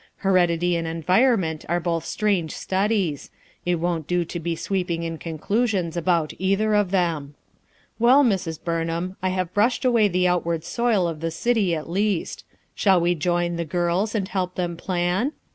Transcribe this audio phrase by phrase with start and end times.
[0.25, 3.29] Heredity and environment are both strange studies;
[3.67, 7.35] it won't do to be sweeping in conclu sions about either of them.
[7.99, 8.59] Well, Mrs.
[8.63, 12.99] Burn ham, I have brushed away the outward soil of the city at least; shall
[12.99, 15.33] we join 'the girls' and help them plan?